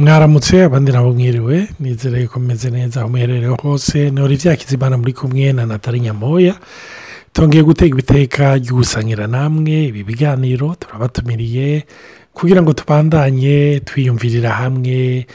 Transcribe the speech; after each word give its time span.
mwaramutse 0.00 0.64
abandi 0.64 0.92
nabo 0.92 1.12
mwiriwe 1.12 1.68
nizere 1.80 2.26
ko 2.26 2.40
mumeze 2.40 2.70
neza 2.70 3.00
aho 3.00 3.08
muherereye 3.08 3.54
hose 3.62 4.10
ni 4.10 4.20
olivier 4.20 4.56
kizimana 4.56 4.96
muri 4.96 5.12
kumwe 5.12 5.52
na 5.52 5.66
natali 5.66 6.00
nyamoya. 6.00 6.54
Tongeye 7.32 7.62
gutega 7.64 7.92
ibiteka 7.94 8.56
ry'ugusangira 8.58 9.26
namwe 9.26 9.84
ibi 9.84 10.02
biganiro 10.04 10.74
turabatumiriye 10.80 11.84
kugira 12.34 12.62
ngo 12.62 12.72
tubandanye 12.72 13.80
twiyumvirira 13.84 14.50
hamwe 14.50 15.26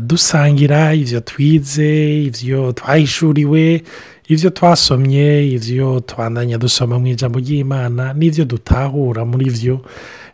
dusangira 0.00 0.94
ibyo 0.94 1.20
twize 1.20 2.22
ibyo 2.24 2.72
twahishuriwe 2.72 3.82
ibyo 4.28 4.50
twasomye 4.50 5.48
ibyo 5.56 6.00
twandanya 6.00 6.56
dusoma 6.58 6.96
mu 6.98 7.06
ijambo 7.12 7.38
ry'imana 7.38 8.12
n'ibyo 8.16 8.44
dutahura 8.44 9.24
muri 9.28 9.50
byo 9.50 9.84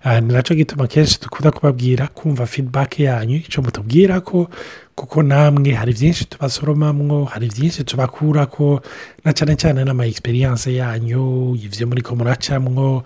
na 0.05 0.43
cyo 0.43 0.55
gituma 0.57 0.87
kenshi 0.87 1.19
dukunda 1.23 1.51
kubabwira 1.51 2.07
kumva 2.13 2.47
feedback 2.47 3.01
yanyu 3.01 3.37
icyo 3.37 3.63
mutubwira 3.63 4.21
ko 4.21 4.49
kuko 4.95 5.23
namwe 5.23 5.73
hari 5.73 5.93
byinshi 5.93 6.25
tubasoromamwo 6.25 7.25
hari 7.25 7.49
byinshi 7.49 7.85
tubakura 7.85 8.47
ko 8.47 8.81
na 9.25 9.33
cyane 9.33 9.57
cyane 9.57 9.81
n'ama 9.85 10.05
egisperiyanse 10.07 10.75
yanyu 10.77 11.57
ibyo 11.57 11.87
muri 11.89 12.03
ko 12.05 12.15
muracamwo 12.17 13.03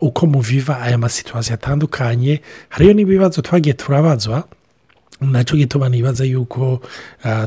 uko 0.00 0.26
muviva 0.26 0.80
aya 0.80 0.98
masituwasiyo 0.98 1.54
atandukanye 1.56 2.40
hariyo 2.68 2.92
n'ibibazo 2.94 3.40
twagiye 3.42 3.74
turabazwa 3.74 4.44
na 5.20 5.44
cyo 5.44 5.56
gituma 5.56 5.88
nibaza 5.88 6.24
yuko 6.24 6.80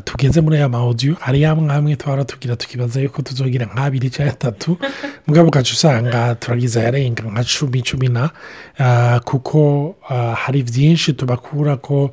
tugeze 0.04 0.42
muri 0.42 0.58
aya 0.58 0.70
mahodiyo 0.70 1.16
hari 1.20 1.46
amwe 1.46 1.74
amwe 1.74 1.96
twara 1.96 2.26
tugira 2.26 2.56
tukibaza 2.56 3.02
yuko 3.02 3.22
tuzogira 3.22 3.66
nk'abiri 3.66 4.10
cyangwa 4.10 4.34
atatu 4.34 4.78
mugabo 5.28 5.48
ugaca 5.48 5.72
usanga 5.74 6.36
turagize 6.36 6.80
ayarenga 6.80 7.24
nka 7.24 7.44
cumi 7.44 7.82
cumi 7.82 8.08
na 8.10 8.30
kuko 9.24 9.96
hari 10.36 10.64
byinshi 10.64 11.14
tubakura 11.14 11.78
ko 11.78 12.12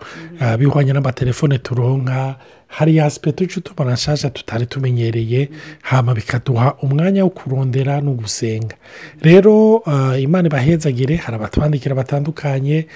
bihwanye 0.59 0.93
n'amatelefone 0.93 1.59
turonka 1.59 2.37
hari 2.69 2.97
tuca 3.33 3.61
tubona 3.61 3.93
nshyashya 3.93 4.31
tutari 4.31 4.67
tumenyereye 4.67 5.49
hama 5.83 6.15
bikaduha 6.15 6.75
umwanya 6.83 7.25
wo 7.25 7.31
kurondera 7.31 8.01
no 8.01 8.13
gusenga. 8.13 8.77
Rero 9.23 9.83
imana 10.19 10.49
ibahezagire 10.49 11.17
hari 11.17 11.37
abatwandikira 11.37 11.95
batandukanye 11.95 12.87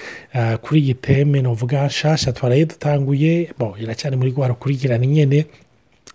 kuri 0.61 0.79
iyi 0.81 0.93
teme 0.93 1.41
nuvuga 1.41 1.85
nshyashya 1.85 2.33
dutanguye 2.65 3.49
iracyari 3.79 4.15
muri 4.17 4.31
rwa 4.31 4.47
rukurikirane 4.47 5.07
nyine 5.07 5.45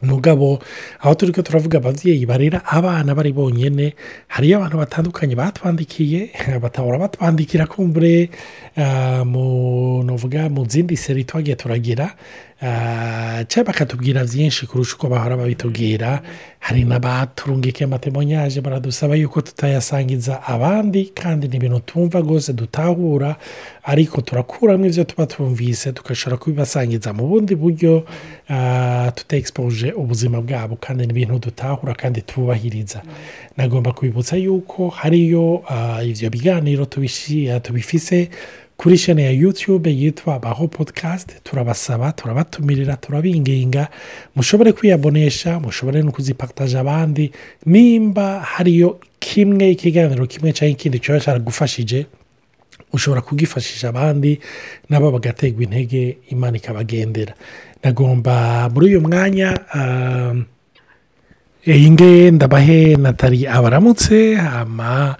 mugabo 0.03 0.61
aho 1.01 1.15
turi 1.15 1.33
ko 1.33 1.43
turavuga 1.43 1.79
ababyeyi 1.79 2.27
barera 2.27 2.61
abana 2.69 3.15
bari 3.15 3.33
bonyine 3.33 3.95
hariyo 4.29 4.57
abantu 4.61 4.77
batandukanye 4.79 5.35
batwandikiye 5.35 6.31
batahora 6.63 6.99
batwandikira 6.99 7.67
kumbure 7.67 8.29
mu 8.77 10.65
zindi 10.69 10.97
seri 10.97 11.25
twagiye 11.25 11.57
turagira 11.57 12.11
cyangwa 13.49 13.65
bakatubwira 13.73 14.25
byinshi 14.25 14.67
kurusha 14.67 14.95
uko 14.97 15.09
bahora 15.09 15.37
babitubwira. 15.37 16.23
Hari 16.59 16.85
n'abaturungikiye 16.85 17.85
amatemonyage 17.85 18.61
baradusaba 18.61 19.15
yuko 19.15 19.41
tutayasangiza 19.41 20.43
abandi 20.43 21.05
kandi 21.15 21.49
ni 21.49 21.57
ibintu 21.57 21.81
tumva 21.81 22.21
rwose 22.21 22.53
dutahura 22.53 23.37
ariko 23.85 24.21
turakuramo 24.21 24.87
ibyo 24.87 25.05
tuba 25.05 25.27
twumvise 25.27 25.93
tugashobora 25.93 26.37
kubibasangiza 26.41 27.13
mu 27.13 27.27
bundi 27.29 27.55
buryo 27.55 28.03
tutexpoje 29.15 29.93
ubuzima 29.93 30.41
bwabo 30.41 30.77
kandi 30.77 31.07
ni 31.07 31.13
ibintu 31.13 31.39
dutahura 31.39 31.95
kandi 31.95 32.21
tubahiriza 32.23 33.03
nagomba 33.57 33.93
kubibutsa 33.93 34.37
yuko 34.37 34.89
hariyo 34.89 35.63
ibyo 36.05 36.31
biganiro 36.31 36.85
tubifise 37.63 38.29
kuri 38.77 38.97
shene 38.99 39.23
ya 39.25 39.31
yutube 39.31 39.91
yitwa 39.95 40.39
baho 40.39 40.69
podikasti 40.69 41.35
turabasaba 41.45 42.13
turabatumirira 42.13 42.97
turabinginga 42.97 43.89
mushobore 44.37 44.73
kwiyabonesha 44.73 45.61
mushobore 45.61 46.03
no 46.03 46.13
kuzipataje 46.13 46.79
abandi 46.79 47.33
nimba 47.67 48.41
hariyo 48.41 49.01
kimwe 49.19 49.71
ikiganiro 49.71 50.27
kimwe 50.27 50.53
cyangwa 50.53 50.73
ikindi 50.73 50.99
kiba 50.99 51.21
cyaragufashije 51.21 52.07
ushobora 52.93 53.21
kugifashisha 53.21 53.89
abandi 53.89 54.41
nabo 54.89 55.11
bagaterwa 55.11 55.63
intege 55.63 56.19
imana 56.29 56.57
ikabagendera 56.57 57.35
nagomba 57.83 58.69
muri 58.73 58.87
uyu 58.87 59.01
mwanya 59.01 59.57
iyi 61.67 61.91
ndabahe 62.31 62.97
natali 62.97 63.47
abaramutse 63.47 64.35
hama 64.35 65.17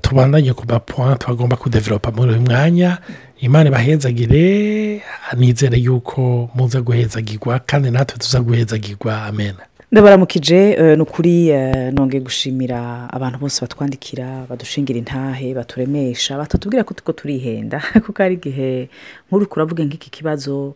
tubandanye 0.00 0.52
ku 0.52 0.64
mapuwa 0.68 1.16
twagomba 1.16 1.56
kudeveropa 1.56 2.10
muri 2.10 2.32
uyu 2.32 2.40
mwanya. 2.40 2.98
Imana 3.40 3.68
ibahezagire 3.68 5.02
nizere 5.36 5.78
yuko 5.78 6.50
muza 6.54 6.80
guhezagirwa 6.80 7.58
kandi 7.58 7.90
natwe 7.90 8.18
tuza 8.18 8.40
guhezagirwa 8.40 9.22
amena 9.24 9.62
ndabaramukije 9.92 10.76
ni 10.96 11.02
ukuri 11.02 11.52
nongeye 11.92 12.20
gushimira 12.20 13.08
abantu 13.12 13.38
bose 13.38 13.60
batwandikira 13.60 14.46
badushingira 14.48 14.98
intahe 14.98 15.54
baturemesha 15.54 16.38
batatubwira 16.38 16.84
ko 16.84 17.12
turihenda. 17.12 17.80
Kuko 18.04 18.22
hari 18.22 18.34
igihe 18.34 18.88
nk'uri 19.28 19.46
kuravuga 19.46 19.84
nk'iki 19.84 20.10
kibazo 20.10 20.74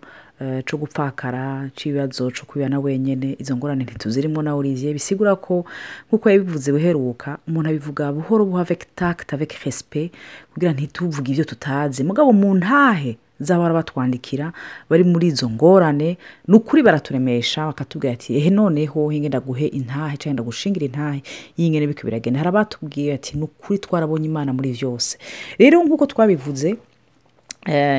cyo 0.67 0.77
gupfakara 0.79 1.71
cy'ibibazo 1.77 2.31
cyo 2.31 2.45
kubibana 2.47 2.81
wenyine 2.81 3.37
izo 3.39 3.57
ngorane 3.57 3.85
ntituzirimo 3.85 4.43
na 4.43 4.55
olivier 4.55 4.93
bisigura 4.93 5.37
ko 5.37 5.65
nk'uko 6.09 6.31
yabivuze 6.31 6.73
buheruka 6.73 7.39
umuntu 7.49 7.69
abivuga 7.71 8.13
buhoro 8.13 8.45
buha 8.45 8.65
veke 8.65 8.87
takita 8.95 9.37
veke 9.37 9.57
resipe 9.65 10.11
kugira 10.55 10.73
ntituvuge 10.73 11.33
ibyo 11.33 11.45
tutazi. 11.45 12.05
Mugabo 12.05 12.33
mu 12.33 12.55
ntahe 12.55 13.17
z'abara 13.43 13.75
batwandikira 13.75 14.53
bari 14.91 15.05
muri 15.05 15.27
izo 15.35 15.51
ngorane 15.51 16.19
ni 16.49 16.55
ukuri 16.55 16.83
baraturemesha 16.83 17.67
bakatubwira 17.67 18.13
ati 18.15 18.37
ehe 18.39 18.51
noneho 18.51 19.13
ngenda 19.13 19.41
guhe 19.41 19.67
intahe 19.67 20.17
cyangwa 20.17 20.33
ndagushingira 20.43 20.87
intahe. 20.87 21.23
Y'ingene 21.57 21.87
biko 21.87 22.07
biragenda 22.07 22.39
hari 22.39 22.49
abatubwiye 22.49 23.15
ati 23.15 23.37
ni 23.37 23.43
ukuri 23.45 23.79
twarabonye 23.79 24.27
imana 24.31 24.53
muri 24.53 24.73
byose 24.79 25.19
rero 25.59 25.83
nk'uko 25.85 26.07
twabivuze 26.07 26.77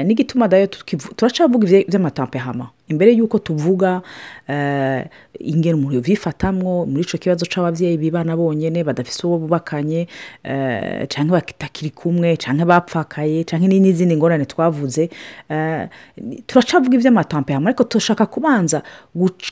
n'igituma 0.06 0.47
dayo 0.47 0.68
turacavuga 1.16 1.68
iby'amatampehama 1.88 2.69
imbere 2.91 3.12
y'uko 3.16 3.40
tuvuga 3.40 4.01
ingero 5.40 5.78
umuntu 5.78 6.01
bifatamwo 6.03 6.85
muri 6.85 7.01
icyo 7.07 7.18
kibazo 7.19 7.46
cy'ababyeyi 7.47 7.97
bibana 7.97 8.35
bonyine 8.35 8.84
badafite 8.84 9.24
uwo 9.28 9.38
bubakanye 9.47 10.07
cyangwa 11.07 11.40
batakiri 11.40 11.90
kumwe 11.96 12.35
cyangwa 12.38 12.66
bapfakaye 12.66 13.44
cyangwa 13.47 13.68
n'izindi 13.72 14.16
ngorane 14.19 14.46
twavuze. 14.46 15.09
Turacavuga 16.47 16.95
iby'amatampehama 17.00 17.69
ariko 17.72 17.84
turashaka 17.88 18.25
kubanza 18.28 18.84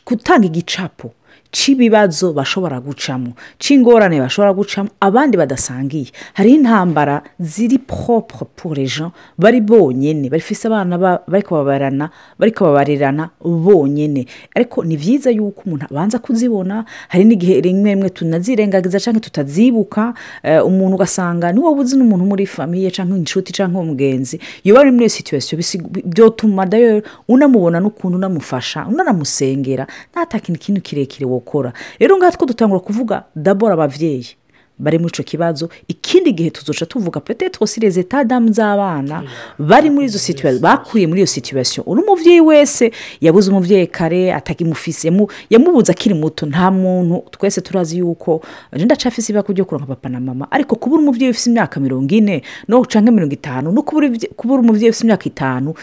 gutanga 0.05 0.45
igicapo. 0.51 1.13
Cy'ibibazo 1.51 2.34
bashobora 2.34 2.79
gucamo 2.79 3.34
cy'ingorane 3.59 4.19
bashobora 4.19 4.53
gucamo 4.53 4.89
abandi 5.00 5.38
badasangiye. 5.38 6.12
Hariho 6.34 6.56
intambara 6.56 7.22
ziri 7.39 7.78
poroporo 7.78 8.47
purejo 8.56 9.12
bari 9.38 9.61
bonyine 9.61 10.29
bafise 10.29 10.67
abana 10.67 10.97
bari 11.28 11.44
kubabarana 11.44 12.09
bari 12.40 12.51
kubabarirana 12.51 13.29
bonyine 13.44 14.25
ariko 14.56 14.84
ni 14.84 14.97
byiza 14.97 15.29
yuko 15.31 15.61
umuntu 15.66 15.85
abanza 15.91 16.19
kuzibona 16.19 16.85
hari 17.07 17.23
n'igihe 17.25 17.61
rimwe 17.61 17.90
rimwe 17.90 18.09
tunazirengagiza 18.09 19.00
cyangwa 19.00 19.22
tutazibuka 19.22 20.13
umuntu 20.66 20.95
ugasanga 20.95 21.51
ni 21.51 21.59
wowe 21.59 21.79
uzi 21.81 21.97
n'umuntu 21.97 22.25
muri 22.25 22.45
famiye 22.45 22.91
cyangwa 22.91 23.17
inshuti 23.17 23.51
cyangwa 23.53 23.81
umugenzi 23.81 24.40
iyo 24.63 24.75
bari 24.75 24.91
muri 24.91 25.03
iyo 25.06 25.09
situwesiyo 25.09 25.59
byotuma 26.06 26.66
dayo 26.66 27.01
unamubona 27.28 27.79
n'ukuntu 27.79 28.17
unamufasha 28.17 28.88
unanamusengera 28.88 29.88
nta 30.11 30.40
kintu 30.40 30.59
kintu 30.59 30.81
kirekire 30.81 31.25
wowe 31.25 31.41
gukora. 31.41 31.74
Rero 32.00 32.18
ngaha 32.18 32.38
two 32.38 32.46
dutangura 32.46 32.79
kuvuga 32.79 33.25
dabora 33.35 33.74
ababyeyi 33.74 34.38
bari 34.81 34.97
muri 35.00 35.12
icyo 35.14 35.24
kibazo. 35.24 35.69
Ikindi 35.88 36.34
gihe 36.34 36.50
tuzoca 36.50 36.86
tuvuga 36.86 37.19
petete 37.19 37.68
sireze 37.68 38.03
tadamu 38.03 38.52
z'abana 38.52 39.24
bari 39.59 39.90
muri 39.90 40.06
izo 40.06 40.19
situwasiyo 40.19 40.62
bakuriye 40.62 41.08
muri 41.08 41.19
iyo 41.22 41.28
situwasiyo 41.28 41.84
uri 41.88 42.02
umubyeyi 42.02 42.41
wese 42.41 42.91
yabuze 43.22 43.52
umubyeyi 43.52 43.88
kare 43.88 44.34
atagimufise 44.34 45.11
yamubuze 45.50 45.91
akiri 45.91 46.16
muto. 46.16 46.46
Nta 46.46 46.72
muntu 46.72 47.23
twese 47.32 47.61
turazi 47.61 47.97
yuko 47.97 48.41
ndacafise 48.73 49.32
ibaka 49.34 49.53
ryo 49.53 49.66
kuronka 49.66 49.88
papa 49.88 50.09
na 50.09 50.20
mama. 50.20 50.47
Ariko 50.52 50.76
kubura 50.76 51.02
umubyeyi 51.02 51.32
ufite 51.32 51.50
imyaka 51.50 51.79
mirongo 51.79 52.14
ine 52.16 52.41
no 52.67 52.82
canke 52.85 53.11
mirongo 53.11 53.34
itanu 53.34 53.72
no 53.72 53.82
kubura 53.82 54.59
umubyeyi 54.61 54.90
ufite 54.90 55.03
imyaka 55.03 55.26
itanu 55.26 55.73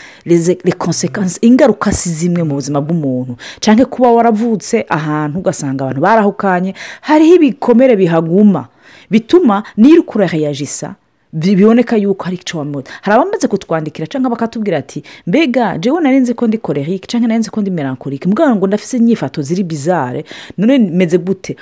rekonsekansi 0.64 1.38
ingaruka 1.43 1.93
si 1.93 2.11
zimwe 2.11 2.43
mu 2.43 2.55
buzima 2.55 2.81
bw'umuntu. 2.81 3.37
Canke 3.61 3.84
kuba 3.84 4.12
waravutse 4.12 4.84
ahantu 4.88 5.38
ugasanga 5.38 5.84
abantu 5.84 6.00
barahukanye 6.00 6.75
hariho 7.00 7.34
ibikomere 7.37 7.96
bihaguma. 7.96 8.67
Bituma 9.10 9.62
kurayajisa 9.76 10.88
bi- 10.88 10.99
biboneka 11.32 11.96
yuko 11.96 12.25
hari 12.25 12.36
icyo 12.36 12.58
wamuda 12.58 12.90
hari 13.02 13.16
abamaze 13.20 13.48
kutwandikira 13.48 14.06
cyangwa 14.06 14.30
bakatubwira 14.30 14.78
ati 14.78 15.02
mbega 15.26 15.78
jewe 15.78 16.00
nari 16.00 16.20
nzi 16.20 16.34
ko 16.34 16.46
ndi 16.46 16.58
korerike 16.58 17.06
cyangwa 17.06 17.28
nari 17.28 17.38
nzi 17.40 17.50
ko 17.50 17.60
ndi 17.60 17.70
melancholique? 17.70 18.28
Mbwa 18.30 18.56
ngo 18.56 18.66
ndafise 18.66 18.96
inyifato 18.96 19.42
ziri 19.42 19.62
bizare 19.64 20.25
none 20.58 20.78
meze 20.78 21.19
gute? 21.19 21.56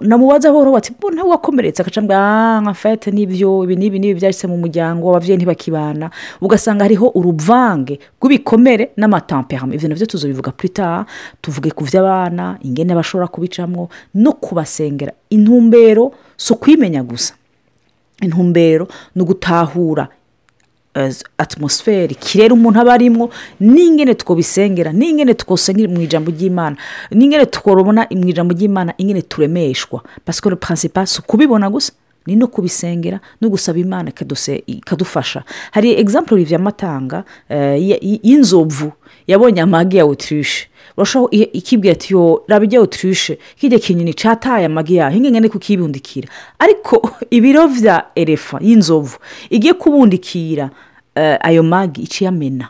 Namubaza 0.00 0.50
horo 0.50 0.72
bati 0.72 0.92
bo 1.00 1.10
ntawe 1.10 1.30
wakomeretse 1.30 1.82
agaca 1.82 2.00
mbwa 2.02 2.16
ah 2.18 2.60
nka 2.60 2.74
fete 2.74 3.10
n'ibyo 3.10 3.64
ibi 3.64 3.76
n'ibi 3.76 3.98
n'ibi 3.98 4.14
byahise 4.20 4.46
mu 4.46 4.56
muryango 4.58 5.10
ababyeyi 5.10 5.36
ntibakibana. 5.36 6.10
Ugasanga 6.40 6.84
hariho 6.84 7.08
uruvange 7.14 7.98
rw'ibikomere 8.20 8.90
n'amatamperama 8.96 9.74
ibyo 9.74 9.88
na 9.88 9.94
byo 9.94 10.06
tuzobivuga 10.06 10.52
tard 10.72 11.06
tuvuge 11.40 11.70
ku 11.70 11.84
by'abana 11.84 12.58
ingene 12.62 12.94
bashobora 12.94 13.28
kubicamwo 13.30 13.88
no 14.14 14.32
kubasengera. 14.32 15.12
Intumbero 15.30 16.12
si 16.36 16.52
ukwimenya 16.52 17.02
gusa. 17.02 17.34
Intumbero 18.22 18.88
ni 19.14 19.22
ugutahura 19.22 20.08
eh, 20.94 21.14
atmosfere 21.38 22.12
ikirere 22.12 22.52
umuntu 22.52 22.80
aba 22.80 22.92
arimo 22.94 23.30
n'ingene 23.60 24.14
twobisengera 24.14 24.92
n'ingene 24.92 25.34
twosengera 25.34 25.88
mu 25.88 26.00
ijambo 26.02 26.30
ry'imana 26.30 26.76
n'ingene 27.10 27.46
twabona 27.46 28.06
mu 28.10 28.28
ijambo 28.28 28.54
ry'imana 28.54 28.94
ingene 28.98 29.22
turemeshwa. 29.22 30.02
Pasiko 30.24 30.56
principal 30.56 31.06
si 31.06 31.20
ukubibona 31.20 31.70
gusa 31.70 31.92
ni 32.28 32.36
no 32.36 32.46
kubisengera 32.46 33.20
no 33.40 33.48
gusaba 33.48 33.78
imana 33.78 34.10
ikadufasha. 34.66 35.44
Hari 35.70 35.92
example 36.00 36.34
Olivier 36.34 36.60
amatanga 36.60 37.24
eh, 37.48 38.00
y'inzovu. 38.22 38.92
Yabonye 39.26 39.60
amagi 39.60 39.96
ya 39.96 40.06
urashobora 40.96 41.32
i- 41.36 41.50
ikibwira 41.52 41.92
ati 41.92 42.12
yo 42.14 42.44
raba 42.48 42.64
ijya 42.64 42.80
autriche 42.80 43.38
kijya 43.56 43.78
kinyoni 43.78 44.14
cataye 44.14 44.66
amagi 44.66 44.96
yayo 44.96 45.16
ingene 45.16 45.48
kukibundikira. 45.48 46.28
Ariko 46.58 47.10
ibiro 47.30 47.66
vya 47.66 48.04
erefa 48.14 48.58
y'inzovu 48.62 49.18
igiye 49.50 49.74
kubundikira 49.74 50.70
eh, 51.14 51.38
ayo 51.40 51.62
magi 51.62 52.02
iciye 52.02 52.28
amena 52.28 52.68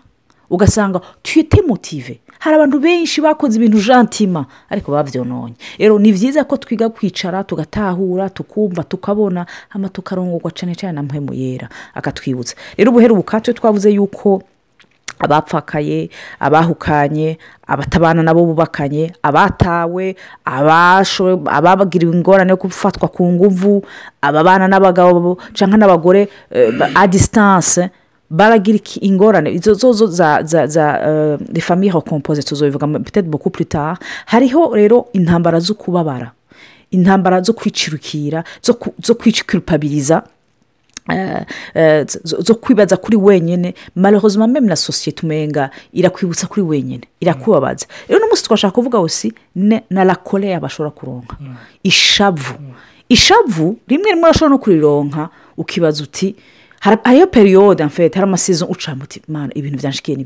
ugasanga 0.51 1.01
tuyite 1.23 1.63
motive. 1.63 2.21
Hari 2.39 2.57
abantu 2.57 2.79
benshi 2.81 3.21
bakoze 3.21 3.57
ibintu 3.59 3.79
jantima 3.81 4.47
ariko 4.71 4.93
babyononye. 4.93 5.55
Rero 5.79 5.99
ni 5.99 6.13
byiza 6.13 6.45
ko 6.45 6.57
twiga 6.57 6.89
kwicara 6.89 7.45
tugatahura 7.45 8.29
tukumva 8.31 8.83
tukabona 8.85 9.47
hama 9.69 9.89
tukarongorwa 9.89 10.51
cyane 10.51 10.75
cyane 10.75 10.93
na 10.95 11.03
mpemu 11.03 11.35
yera 11.35 11.69
akatwibutsa. 11.95 12.55
Rero 12.77 12.91
ubuheru 12.91 13.17
bukatwe 13.17 13.55
twavuze 13.55 13.91
yuko 13.91 14.43
abapfakaye 15.19 16.11
abahukanye 16.41 17.39
abatabana 17.67 18.23
nabo 18.23 18.45
bubakanye 18.47 19.13
abatawe 19.23 20.17
ababagiriwe 21.47 22.13
ingorane 22.17 22.51
yo 22.51 22.57
gufatwa 22.57 23.09
ku 23.09 23.27
nguvu 23.33 23.83
ababana 24.23 24.69
n'abagabo 24.69 25.39
cyangwa 25.55 25.79
n'abagore 25.79 26.29
eh, 26.51 26.71
a 26.95 27.07
distance 27.07 27.91
baragira 28.31 28.77
iki- 28.77 29.01
ingorane. 29.01 29.51
Izo 29.53 29.75
zozo 29.75 30.07
za 30.07 30.43
za 30.45 30.67
za 30.67 30.85
les 31.55 31.61
familles 31.65 31.95
recomposées 31.95 32.45
tuzobivuga 32.45 32.87
beaucoup 33.23 33.51
plus 33.53 33.69
tard. 33.69 33.99
Hariho 34.27 34.75
rero 34.75 35.07
intambara 35.13 35.61
zo 35.61 35.75
kubabara 35.75 36.33
intambara 36.91 37.43
zo 37.43 37.53
kwicirukira 37.53 38.45
zo 38.63 38.77
zo 39.05 39.15
kwicikirupabiliza 39.15 40.23
eh, 41.11 41.45
eh, 41.75 42.05
zo- 42.25 42.41
zo 42.43 42.55
kwibaza 42.55 42.97
kuri 42.97 43.17
wenyine. 43.17 43.75
Malheureusement 43.97 44.53
meme 44.53 44.67
na 44.69 44.77
sosiyete 44.77 45.23
umenga 45.27 45.71
irakwibutsa 45.93 46.47
kuri 46.47 46.63
wenyine 46.63 47.05
irakubabaza. 47.21 47.87
Rero 48.09 48.21
n'umunsi 48.21 48.43
twashaka 48.45 48.75
kuvuga 48.75 48.99
wose 48.99 49.33
ne- 49.57 49.85
na 49.91 50.15
colère 50.15 50.61
bashobora 50.61 50.91
kuronka. 50.91 51.37
Ishavu. 51.83 52.55
Ishavu 53.09 53.77
rimwe 53.89 54.11
rimwe 54.11 54.23
urashobora 54.29 54.51
no 54.51 54.59
kurironka 54.59 55.29
ukibaza 55.57 56.03
uti 56.05 56.37
hariyo 56.81 57.27
periyode 57.27 57.85
mfite 57.85 58.15
hari 58.15 58.29
amasizo 58.29 58.67
ucamo 58.67 59.05
uti 59.05 59.23
mana 59.29 59.53
ibintu 59.55 59.79
byanshikiye 59.79 60.17
ni 60.17 60.25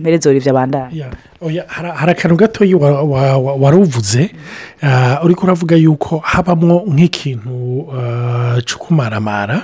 mpereze 0.00 0.36
ibyo 0.36 0.50
abandanya 0.50 0.90
Ya, 0.92 1.10
oya, 1.40 1.64
hari 1.68 2.12
akantu 2.12 2.36
gatoya 2.36 2.76
wa- 2.76 3.02
wari 3.56 3.76
uvuze 3.76 4.30
ah, 4.82 5.20
uriko 5.24 5.46
uravuga 5.46 5.76
yuko 5.76 6.18
habamo 6.18 6.84
nk'ikintu 6.86 7.86
ah, 7.92 8.60
cyo 8.64 8.78
kumaramara 8.78 9.62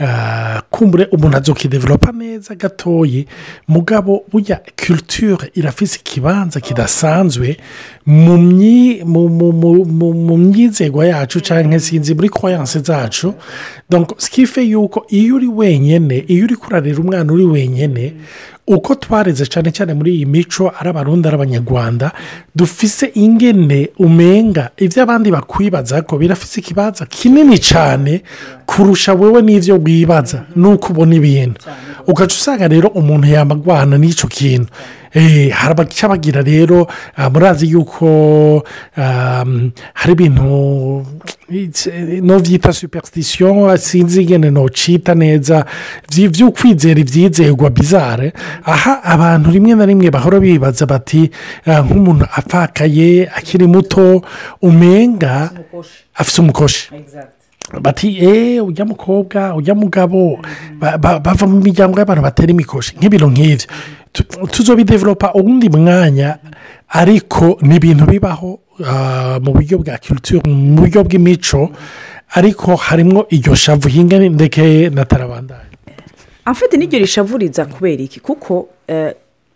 ah, 0.00 0.62
kumbure 0.70 1.08
umuntu 1.10 1.36
azokidevelopa 1.36 2.12
neza 2.12 2.54
gatoyi. 2.54 3.26
Mugabo 3.68 4.22
burya 4.32 4.60
culture 4.76 5.50
irafise 5.54 5.98
ikibanza 6.00 6.60
kidasanzwe 6.60 7.56
mu 8.06 8.38
myi- 8.38 9.02
mu- 9.04 9.28
mu- 9.28 9.52
mu- 9.52 9.84
mu- 9.84 10.14
mu 10.14 10.36
myizerwa 10.36 11.06
yacu 11.06 11.40
cyangwa 11.40 11.80
sinzi 11.80 12.14
muri 12.14 12.28
koyanse 12.28 12.78
zacu. 12.80 13.34
Sikife 14.18 14.62
yuko 14.62 15.06
iyo 15.08 15.36
uri 15.36 15.46
wenyine 15.48 16.24
iyo 16.28 16.44
uri 16.44 16.56
kurarira 16.56 16.98
umwana 16.98 17.32
uri 17.32 17.44
wenyine 17.44 18.12
uko 18.66 18.94
twareze 18.94 19.46
cyane 19.46 19.70
cyane 19.72 19.94
muri 19.94 20.10
iyi 20.16 20.26
mico 20.26 20.72
ari 20.78 20.88
abarundi 20.90 21.28
ari 21.28 21.34
abanyarwanda 21.36 22.12
dufise 22.56 23.10
ingene 23.14 23.88
umenga 23.98 24.70
ibyo 24.76 25.02
abandi 25.02 25.30
bakwibaza 25.30 26.02
ko 26.02 26.18
birafise 26.18 26.60
ikibanza 26.60 27.06
kinini 27.06 27.58
cyane 27.58 28.22
kurusha 28.66 29.12
wowe 29.14 29.42
n'ibyo 29.42 29.78
wibaza 29.84 30.42
nuko 30.56 30.92
ubona 30.92 31.14
ibintu. 31.14 31.60
Ugaca 32.06 32.34
usanga 32.34 32.68
rero 32.68 32.88
umuntu 32.88 33.26
yamagwana 33.30 33.98
n'icyo 33.98 34.26
kintu. 34.28 34.68
Abacabagira 35.66 36.42
rero 36.42 36.86
murazi 37.32 37.66
yuko 37.70 38.62
hari 39.94 40.12
ibintu 40.12 41.06
it's- 41.50 41.88
no 42.22 42.38
byita 42.40 42.72
superstition 42.72 43.76
sinzi 43.78 44.22
ingene 44.22 44.50
nocita 44.50 45.14
neza 45.14 45.64
vy- 46.12 46.28
vy'ukwizera 46.28 47.00
ivyizerwa 47.00 47.70
bizare 47.70 48.32
aha 48.64 49.02
abantu 49.04 49.50
rimwe 49.50 49.74
na 49.74 49.86
rimwe 49.86 50.10
bahora 50.10 50.40
bibaza 50.40 50.86
bati 50.86 51.30
nk'umuntu 51.66 52.24
apfakaye 52.38 53.28
akiri 53.36 53.66
muto 53.66 54.22
umenga 54.62 55.50
afise 56.14 56.40
umukoshi 56.42 56.90
bati 57.82 58.18
eee 58.20 58.60
ujya 58.60 58.84
mukobwa 58.84 59.54
ujya 59.54 59.74
mugabo. 59.74 60.38
Ba- 60.78 60.98
ba- 60.98 61.18
bava 61.20 61.46
mu 61.46 61.60
miryango 61.60 61.98
y'abantu 61.98 62.22
batera 62.22 62.50
imikoshi. 62.50 62.96
Nk'ibintu 62.96 63.26
nk'ibyo 63.30 63.66
Tu- 64.12 64.24
tuzobidevelopa 64.48 65.32
uwundi 65.34 65.68
mwanya 65.68 66.38
ariko 66.88 67.58
ni 67.60 67.76
ibintu 67.76 68.06
bibaho 68.06 68.58
ah, 68.86 69.38
mu 69.42 69.52
buryo 69.52 69.78
bwa 69.78 69.98
culture 69.98 70.40
mu 70.48 70.76
buryo 70.80 71.04
bw'imico 71.04 71.70
ariko 72.32 72.76
harimo 72.76 73.26
iryo 73.30 73.54
shavu. 73.54 73.88
Hinga 73.88 74.18
ndekeye 74.18 74.90
na 74.90 75.04
tarabandari 75.04 75.76
afite 76.44 76.76
n'iryo 76.76 76.98
rishavuriza 76.98 77.66
kubera 77.66 78.02
iki? 78.02 78.20
Kuko 78.20 78.68
eh, 78.88 79.12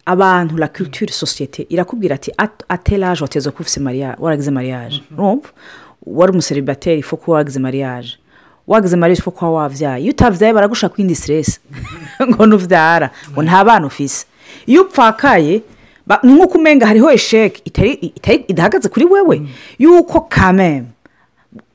abantu 0.06 0.56
la 0.58 0.68
culture 0.68 1.12
sosiyete 1.12 1.66
irakubwira 1.70 2.14
ati 2.14 2.30
"At- 2.36 2.64
atelaje 2.68 3.22
wateza 3.24 3.50
kuba 3.50 3.62
ufite 3.64 3.80
mariage 3.80 4.16
waragize 4.18 4.50
mariage. 4.50 5.00
Urumva 5.16 5.48
wari 6.06 6.32
umuseribateri 6.32 7.02
fo 7.02 7.16
kuba 7.16 7.32
waragize 7.32 7.60
mariage. 7.60 8.18
Wagize 8.66 8.96
mariage 8.96 9.22
fo 9.22 9.30
kuba 9.30 9.50
wabyaye 9.50 10.02
iyo 10.02 10.10
utabyaye 10.12 10.52
baragushaka 10.52 10.94
indi 10.98 11.14
siteresi 11.14 11.60
ngo 12.28 12.46
nubyara 12.46 13.10
ngo 13.32 13.42
nta 13.42 13.64
bana 13.64 13.86
ufise. 13.86 14.26
Iyo 14.66 14.82
upfakaye 14.82 15.62
ni 16.22 16.32
nk'uko 16.32 16.58
umenga 16.58 16.86
hariho 16.86 17.10
esheke 17.10 17.62
idahagaze 18.48 18.88
kuri 18.88 19.04
wewe. 19.04 19.48
Yuko 19.78 20.20
kameme 20.20 20.86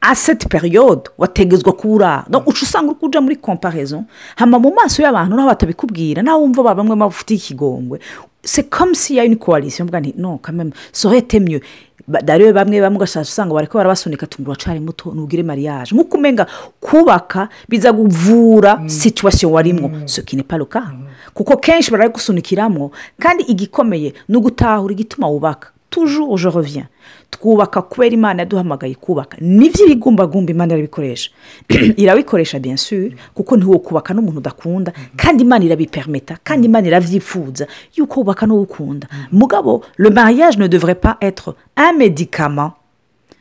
aseti 0.01 0.47
periyode 0.47 1.09
wategetswe 1.17 1.71
kuba 1.71 2.25
uri 2.27 2.39
uca 2.45 2.61
usanga 2.63 2.91
uri 2.91 2.99
kuja 2.99 3.21
muri 3.21 3.35
komparizo 3.35 4.03
hama 4.35 4.59
mu 4.59 4.73
maso 4.73 5.01
y'abantu 5.01 5.35
naho 5.35 5.47
batabikubwira 5.49 6.21
naho 6.21 6.39
wumva 6.41 6.63
ba 6.63 6.75
bamwe 6.75 6.95
bafitiye 6.95 7.37
ikigongwe. 7.37 7.99
Se 8.43 8.63
comme 8.63 8.93
si 8.95 9.17
ya 9.17 9.35
coalition. 9.35 9.85
Mvuga 9.85 9.99
nti 9.99 10.13
no 10.17 10.37
kameme 10.37 10.71
sorete 10.91 11.39
mieux. 11.39 11.61
Dariyo 12.07 12.53
bamwe 12.53 12.81
bamwe 12.81 12.97
ugasanga 12.97 13.23
usanga 13.25 13.53
bariko 13.53 13.77
barabasunika 13.77 14.27
tungu 14.27 14.51
uracari 14.51 14.79
muto 14.79 15.11
nugire 15.11 15.43
mariage. 15.43 15.95
Nk'uko 15.95 16.17
umenga 16.17 16.45
kubaka 16.79 17.49
biza 17.69 17.93
kuvura 17.93 18.79
ce 18.87 20.21
qui 20.21 20.35
n'est 20.35 20.43
pas 20.47 20.57
le 20.57 20.65
cas 20.65 20.85
kuko 21.33 21.57
kenshi 21.57 21.91
barabigusunikiramwo 21.91 22.91
kandi 23.19 23.43
igikomeye 23.43 24.13
ni 24.29 24.35
ugutahura 24.37 24.93
igituma 24.93 25.27
wubaka. 25.27 25.69
Toujours 25.95 26.37
je 26.37 26.49
reviens. 26.49 26.87
Twubaka 27.31 27.81
kubera 27.81 28.13
imana 28.13 28.41
yaduhamagaye 28.41 28.95
kubaka. 28.95 29.37
Nibyo 29.41 29.85
ibigumbagumba 29.85 30.51
imana 30.51 30.73
irabikoresha 30.73 31.29
irabikoresha 32.03 32.59
bien 32.59 32.75
sûr 32.77 33.11
kuko 33.33 33.57
ntiwo 33.57 33.79
kubaka 33.79 34.13
n'umuntu 34.13 34.37
udakunda 34.37 34.91
kandi 35.15 35.43
imana 35.43 35.65
irabipermeta 35.65 36.37
kandi 36.43 36.67
imana 36.67 36.87
iravyifuza 36.87 37.67
yuko 37.95 38.19
wubaka 38.19 38.45
n'uwukunda. 38.45 39.07
Mugabo 39.31 39.83
le 39.97 40.09
mariage 40.09 40.57
ne 40.57 40.67
devrait 40.67 40.99
pas 41.01 41.17
être 41.21 41.55
un 41.77 41.93
médicament 41.93 42.71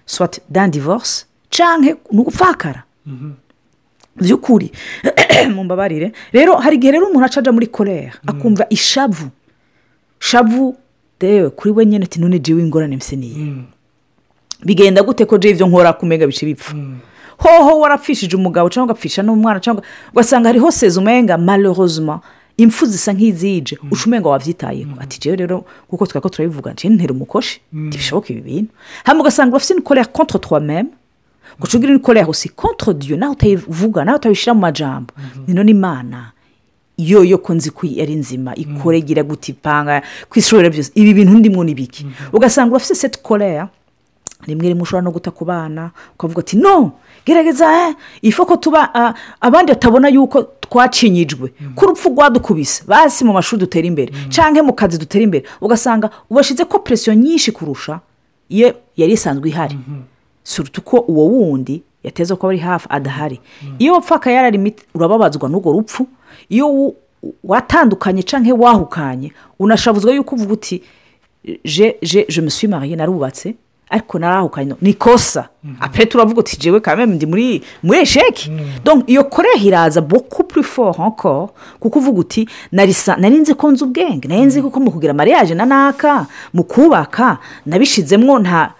soit 0.06 0.40
d'un 0.50 0.68
divorce 0.68 1.26
canke 1.50 1.96
ni 2.12 2.18
ugupfakara 2.20 2.84
by'ukuri 4.16 4.70
mumbabarire. 5.54 6.12
Rero 6.32 6.56
hari 6.56 6.76
igihe 6.76 6.92
rero 6.92 7.06
umuntu 7.06 7.26
acaja 7.26 7.52
muri 7.52 7.66
korera 7.66 8.12
akumva 8.26 8.66
ishavu. 8.70 9.28
Shavu 10.18 10.76
dewe 11.24 11.50
kuri 11.50 11.70
we 11.74 11.86
nyine 11.86 12.04
ati 12.04 12.20
none 12.20 12.38
jiwe 12.38 12.62
ingorane 12.62 12.96
mse 12.96 13.16
niyi 13.16 13.64
bigenda 14.64 15.02
gute 15.02 15.24
ko 15.24 15.38
jiwe 15.38 15.52
ibyo 15.54 15.66
nkora 15.66 15.92
kumega 15.92 16.26
bice 16.26 16.46
bipfa? 16.46 16.74
Hoho 17.38 17.80
warapfishije 17.80 18.36
umugabo 18.36 18.68
cyangwa 18.68 18.92
ugapfisha 18.92 19.22
n'umwana 19.22 19.60
cyangwa 19.60 19.82
ugasanga 20.12 20.48
hariho 20.48 20.70
seza 20.70 21.00
umenga 21.00 21.38
malheureusement 21.38 22.20
impfu 22.56 22.86
zisa 22.86 23.12
nk'izije. 23.12 23.78
Uca 23.90 24.04
umenga 24.06 24.28
wabyitayeho 24.28 24.94
ati 25.00 25.18
jewe 25.20 25.36
rero 25.36 25.64
kuko 25.88 26.06
twari 26.06 26.22
ko 26.22 26.28
turabivuga 26.28 26.72
njyewe 26.72 26.94
ntera 26.94 27.12
umukoshi. 27.12 27.60
Ntibishoboka 27.72 28.28
ibi 28.32 28.40
bintu. 28.40 28.70
Hanyuma 29.04 29.22
ugasanga 29.22 29.56
urafite 29.56 30.06
contre 30.12 30.38
toi 30.38 30.60
même 30.60 30.88
guca 31.60 31.74
ugira 31.78 31.92
une 31.92 32.24
aussi 32.24 32.48
contre 32.48 32.94
dieu. 32.94 33.16
Nawe 33.16 33.32
utayivuga 33.32 34.04
nawe 34.04 34.16
utabishyira 34.18 34.54
mu 34.54 34.60
majambo. 34.60 35.12
Ni 35.46 35.54
none 35.54 35.70
imana 35.70 36.32
yo 36.98 37.24
yo 37.24 37.38
ko 37.38 37.54
nzi 37.54 37.70
ko 37.70 37.86
ari 37.86 38.14
nzima. 38.14 38.54
Ikoregera 38.54 39.22
guta 39.22 39.52
ipanga 39.52 40.02
ku 40.30 40.38
ishuri 40.38 40.70
byose. 40.70 40.92
Ibi 40.94 41.14
bintu 41.14 41.38
ndimwo 41.38 41.64
ni 41.64 41.74
biki 41.74 42.06
ugasanga 42.32 42.70
urafite 42.74 42.94
seti 42.94 43.18
korea 43.22 43.68
rimwe 44.46 44.68
rimwe 44.68 44.82
ushobora 44.82 45.02
no 45.04 45.10
guta 45.10 45.30
ku 45.30 45.44
bana 45.44 45.90
ukavuga 46.14 46.40
ati 46.40 46.56
no 46.56 46.92
gerageza 47.26 47.94
ifu 48.22 48.46
ko 48.46 48.56
tuba 48.56 48.92
abandi 49.40 49.72
batabona 49.72 50.08
yuko 50.08 50.42
twacinyijwe. 50.60 51.52
Ko 51.74 51.86
urupfu 51.86 52.08
rwadukubise 52.12 52.84
basi 52.86 53.24
mu 53.24 53.32
mashuri 53.32 53.60
dutera 53.60 53.86
imbere. 53.86 54.12
Cyangwa 54.28 54.62
mu 54.62 54.72
kazi 54.72 54.98
dutera 54.98 55.24
imbere. 55.24 55.44
Ugasanga 55.60 56.10
ubashyize 56.30 56.64
ko 56.64 56.78
presiyo 56.78 57.14
nyinshi 57.16 57.52
kurusha 57.52 58.00
iyo 58.48 58.74
yari 58.96 59.12
isanzwe 59.16 59.48
ihari. 59.48 59.78
Surutu 60.44 60.82
ko 60.82 60.98
uwo 61.08 61.24
wundi 61.26 61.82
yateze 62.04 62.36
ko 62.36 62.48
ari 62.48 62.58
hafi 62.58 62.86
adahari. 62.90 63.40
Iyo 63.78 63.92
wapfa 63.96 64.14
akayararimiti 64.20 64.84
urababazwa 64.94 65.48
n'urwo 65.48 65.72
rupfu. 65.72 66.06
Iyo 66.48 66.94
watandukanye 67.44 68.22
cyangwa 68.22 68.58
wahukanye 68.58 69.32
unashabuzwa 69.58 70.12
yuko 70.14 70.34
uvuga 70.34 70.52
uti 70.52 70.82
je 71.64 71.96
je 72.02 72.26
je 72.28 72.40
me 72.40 72.50
suis 72.50 72.68
mariye 72.70 72.96
narubatse. 72.96 73.54
Ariko 73.90 74.18
narahukanye 74.18 74.74
ni 74.82 74.90
ikosa 74.90 75.48
ape 75.80 76.06
turavuga 76.06 76.40
uti 76.40 76.56
jewe 76.56 76.80
kameme 76.80 77.14
ndi 77.14 77.26
muri 77.26 77.62
muri 77.82 77.98
esheki 77.98 78.50
iyo 79.06 79.24
koreha 79.24 79.64
iraza 79.64 80.00
boku 80.00 80.62
foro 80.62 81.04
encore 81.06 81.52
kuko 81.80 81.98
uvuga 81.98 82.20
uti 82.20 82.48
nari 82.72 83.38
nzi 83.38 83.54
ko 83.54 83.70
nzi 83.70 83.84
ubwenge 83.84 84.28
nari 84.28 84.42
nzi 84.44 84.62
ko 84.62 84.80
mu 84.80 84.90
kugira 84.90 85.12
mariage 85.14 85.54
na 85.54 85.64
naka 85.66 86.26
mu 86.54 86.64
kubaka 86.64 87.38
nabishizemo 87.66 88.38
nta 88.38 88.72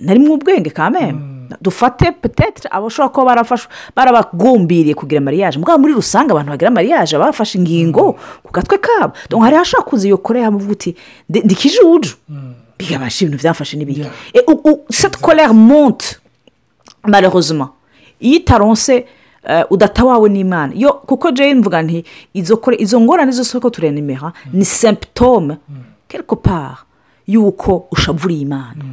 nari 0.00 0.18
mu 0.18 0.34
ubwenge 0.34 0.70
kameme 0.70 1.41
dufate 1.60 2.12
petetre. 2.12 2.68
Abashobora 2.70 3.08
kuba 3.08 3.58
barabagumbiriye 3.96 4.94
kugira 4.94 5.20
mariage. 5.20 5.58
Mugabo 5.58 5.78
muri 5.78 5.94
rusange 5.94 6.32
abantu 6.32 6.50
bagira 6.50 6.70
mariage 6.70 7.18
bafashe 7.18 7.58
ingingo 7.58 8.12
ku 8.42 8.52
gatwe 8.52 8.78
kabo. 8.78 9.12
Hari 9.40 9.56
hashobora 9.56 9.88
kuza 9.88 10.06
iyo 10.06 10.18
koreha 10.18 10.50
muvuga 10.50 10.72
uti 10.72 10.96
ndikijuju 11.28 12.10
bigabasha 12.78 13.24
ibintu 13.24 13.42
byafashe 13.42 13.76
n'ibiki 13.76 14.06
seti 14.90 15.18
korere 15.18 15.52
monte 15.52 16.16
malheureusement. 17.04 17.70
Iyo 18.20 18.36
itaronse 18.36 19.06
udatawawe 19.70 20.28
n'imana. 20.28 20.72
Yo 20.76 20.92
kuko 20.92 21.30
jane 21.30 21.54
mvuga 21.54 21.82
nti 21.82 22.04
izo 22.34 23.00
ngorane 23.00 23.32
zose 23.32 23.60
ko 23.60 23.70
turenimera 23.70 24.32
ni 24.52 24.64
semptome 24.64 25.56
quelque 26.08 26.36
part 26.36 26.78
y'uko 27.26 27.86
ushavuriye 27.90 28.40
imana. 28.40 28.84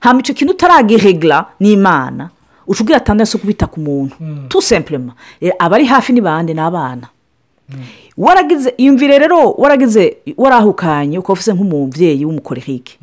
Hano 0.00 0.20
icyo 0.20 0.34
kintu 0.34 0.52
utaragiregura 0.52 1.46
n'imana 1.60 2.30
uca 2.66 2.80
ubwira 2.80 2.96
atandatu 2.98 3.38
kubita 3.38 3.66
ku 3.66 3.80
muntu. 3.80 4.16
Tu 4.48 4.62
sempurema 4.62 5.12
abari 5.58 5.84
hafi 5.84 6.12
ni 6.12 6.20
bande 6.20 6.54
ni 6.54 6.60
abana. 6.60 7.08
Waragize 8.16 8.74
iyumvire 8.78 9.18
rero 9.18 9.50
waragize 9.58 10.16
warahukanye 10.36 11.18
ukaba 11.18 11.32
ufite 11.32 11.52
nk'umubyeyi 11.52 12.24
w'umukorehike 12.24 12.98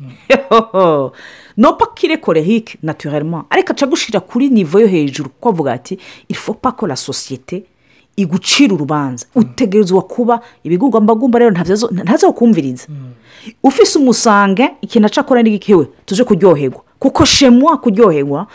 nopa 1.56 1.86
kire 1.94 2.16
korehike 2.16 2.78
naturellement. 2.82 3.44
Ariko 3.50 3.72
aca 3.72 3.82
agushyira 3.86 4.20
kuri 4.20 4.48
nivo 4.48 4.80
yo 4.80 4.86
hejuru 4.86 5.28
kuko 5.30 5.48
avuga 5.48 5.72
ati 5.72 5.98
ifopa 6.28 6.72
ko 6.72 6.86
la 6.86 6.96
sosiyete 6.96 7.62
igucira 8.16 8.74
urubanza. 8.74 9.26
Utegerezwa 9.34 10.02
kuba 10.02 10.40
ibigumbagumba 10.64 11.38
rero 11.38 11.50
ntazo 12.04 12.32
kumviriza 12.32 12.86
ufise 13.62 13.98
umusange 13.98 14.70
ikintu 14.80 15.06
aca 15.06 15.18
akora 15.20 15.42
n'igikewe 15.42 15.86
tuje 16.06 16.24
kuryoherwa. 16.24 16.80
Kuko 16.98 17.24
shemwa 17.24 17.76
kuryoherwa 17.76 18.46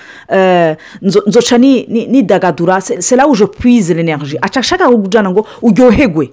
nzoca 1.01 1.57
nidagadura. 1.57 2.81
Sera 2.81 3.27
uje 3.27 3.45
pwize 3.45 3.93
l'energie 3.93 4.39
aca 4.41 4.59
ashaka 4.59 4.89
kujyana 4.89 5.29
ngo 5.29 5.45
uryoherwe. 5.61 6.31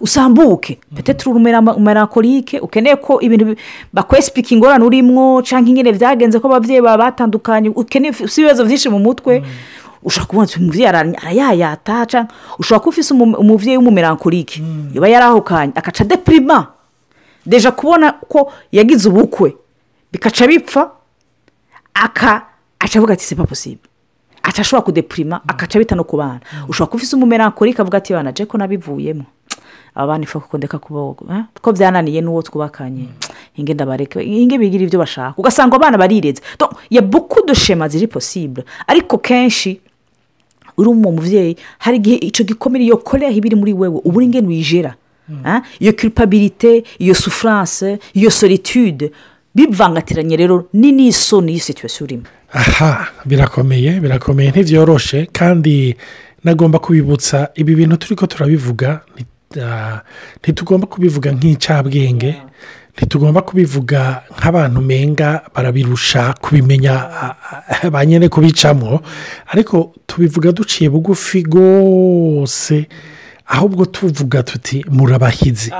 Usambuke. 0.00 0.78
Petete 0.94 1.30
uri 1.30 1.54
umerakorike 1.76 2.60
ukeneye 2.60 2.96
ko 2.96 3.20
ibintu 3.20 3.56
bakwesipika 3.92 4.54
ingorane 4.54 4.84
urimo 4.84 5.40
cyangwa 5.42 5.70
ingene 5.70 5.92
byagenze 5.92 6.38
ko 6.40 6.46
ababyeyi 6.48 6.82
baba 6.82 7.04
batandukanye 7.08 7.68
ukeneye 7.72 8.12
ibibazo 8.36 8.64
byinshi 8.64 8.88
mu 8.92 8.98
mutwe. 8.98 9.42
Ushobora 10.02 10.26
kubona 10.26 10.48
umubyeyi 10.58 10.86
arayayata 10.86 12.28
ushobora 12.58 12.80
kuba 12.80 12.90
ufite 12.90 13.10
umubyeyi 13.14 13.76
w'umumerankorike 13.76 14.62
yaba 14.94 15.08
yarahukanye 15.08 15.72
agaca 15.74 16.04
depurima 16.04 16.66
deja 17.46 17.70
kubona 17.72 18.12
ko 18.12 18.52
yagize 18.72 19.08
ubukwe 19.08 19.56
bikaca 20.12 20.46
bipfa 20.46 20.90
aka 21.94 22.46
avuga 22.96 23.12
ati 23.14 23.24
sepa 23.24 23.44
posible 23.46 23.88
aca 24.42 24.60
ashobora 24.62 24.84
kudepurima 24.84 25.40
akaca 25.48 25.78
bita 25.78 25.94
no 25.96 26.04
ku 26.04 26.16
bana. 26.16 26.40
Ushobora 26.68 26.90
kuba 26.90 27.02
ufite 27.02 27.16
umumerankorike 27.16 27.82
avuga 27.82 27.98
ati 27.98 28.12
bana 28.12 28.32
ko 28.32 28.58
nabivuyemo? 28.58 29.24
Aba 29.94 30.06
bana 30.06 30.24
ifa 30.24 30.40
kuko 30.40 30.56
ndeka 30.58 30.78
kuboga 30.78 31.46
ko 31.60 31.72
byananiye 31.72 32.20
n'uwo 32.22 32.42
twubakanye. 32.42 33.08
Inge 33.56 33.74
ndabareke 33.74 34.22
inge 34.22 34.58
bigira 34.58 34.84
ibyo 34.84 34.98
bashaka. 34.98 35.34
Ugasanga 35.36 35.76
abana 35.76 35.98
barireze 35.98 36.40
ya 36.90 37.02
buku 37.02 37.46
de 37.46 37.54
shema 37.54 37.88
ziri 37.88 38.06
posible 38.06 38.64
ariko 38.86 39.18
kenshi 39.18 39.80
uri 40.78 40.88
mu 40.94 41.12
mubyeyi 41.12 41.56
hari 41.78 41.96
igihe 41.98 42.16
icyo 42.16 42.44
gikomere 42.44 42.84
iyo 42.84 42.96
koreha 42.96 43.32
iba 43.32 43.46
iri 43.46 43.56
muri 43.56 43.72
wewe 43.72 44.00
uba 44.04 44.16
uri 44.16 44.24
ingene 44.26 44.48
wijera 44.48 44.94
iyo 45.80 45.92
kiripabirite 45.92 46.84
iyo 46.98 47.14
sufuranse 47.14 47.98
iyo 48.14 48.30
solitude 48.30 49.10
bivangatiranye 49.54 50.36
rero 50.36 50.66
ni 50.72 50.92
n'isoni 50.92 51.52
y'isituwasiyo 51.52 52.04
urimo. 52.06 52.26
Aha 52.52 53.08
birakomeye 53.26 54.00
birakomeye 54.00 54.50
ntibyoroshe 54.50 55.26
kandi 55.32 55.96
nagomba 56.44 56.78
kubibutsa 56.78 57.48
ibi 57.54 57.74
bintu 57.74 57.96
turi 57.96 58.14
ko 58.16 58.26
turabivuga 58.26 59.00
ntitugomba 60.40 60.86
kubivuga 60.86 61.32
nk'icyabwenge 61.32 62.30
ntitugomba 62.98 63.42
kubivuga 63.42 64.22
nk'abantu 64.38 64.80
menga 64.80 65.42
barabirusha 65.54 66.34
kubimenya 66.42 66.94
ba 67.92 68.06
nyine 68.06 68.28
kubicamo. 68.28 69.00
Ariko 69.46 69.94
tubivuga 70.06 70.52
duciye 70.52 70.90
bugufi 70.90 71.42
rwose 71.42 72.88
ahubwo 73.46 73.84
tuvuga 73.86 74.42
tuti 74.42 74.84
murabahizi. 74.90 75.70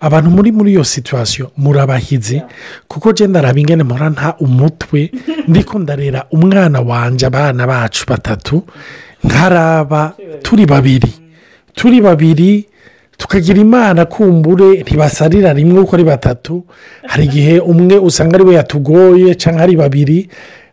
Abantu 0.00 0.30
muri 0.30 0.52
muri 0.52 0.70
iyo 0.70 0.84
situwasiyo 0.84 1.50
murabahizi. 1.56 2.42
Kuko 2.88 3.12
genda 3.12 3.38
araba 3.38 3.60
ingene 3.60 3.82
mpora 3.82 4.10
nta 4.10 4.34
umutwe 4.38 5.10
ndiko 5.48 5.78
ndarera 5.78 6.26
umwana 6.30 6.80
wanjye 6.80 7.26
abana 7.26 7.66
bacu 7.66 8.04
batatu 8.08 8.66
nkaraba 9.24 10.12
turi 10.42 10.66
babiri. 10.66 11.12
Turi 11.74 12.00
babiri 12.00 12.66
tukagira 13.20 13.60
imana 13.60 14.04
kumbure 14.08 14.80
ntibasarira 14.82 15.52
rimwe 15.52 15.80
uko 15.80 15.96
ari 15.96 16.04
batatu. 16.04 16.64
Hari 17.06 17.24
igihe 17.24 17.58
umwe 17.60 17.98
usanga 17.98 18.34
ari 18.36 18.44
we 18.44 18.54
yatugoye 18.54 19.34
cyangwa 19.34 19.62
ari 19.62 19.76
babiri. 19.76 20.28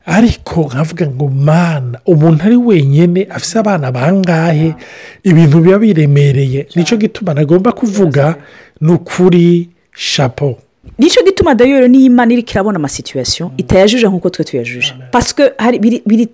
Ariko 0.05 0.61
nkavuga 0.71 1.07
ngo 1.07 1.27
mana 1.27 1.99
umuntu 2.07 2.43
ari 2.47 2.55
wenyine 2.55 3.27
afite 3.29 3.59
abana 3.59 3.91
bangahe? 3.91 4.75
Ibintu 5.23 5.59
biba 5.59 5.77
biremereye. 5.79 6.67
Nicyo 6.75 6.97
gituma 6.97 7.33
nagomba 7.33 7.71
kuvuga 7.71 8.35
ni 8.81 8.91
ukuri 8.91 9.69
shapo 9.91 10.57
ni 10.97 11.09
cyo 11.11 11.21
gituma 11.23 11.55
dayoro 11.55 11.87
niyo 11.87 12.05
imana 12.05 12.33
iri 12.33 12.43
kirabona 12.43 12.75
amasituwasiyo 12.79 13.51
itayajuje 13.57 14.07
nk'uko 14.07 14.29
twe 14.29 14.43
tuyajuje. 14.43 14.93
Pasike 15.11 15.51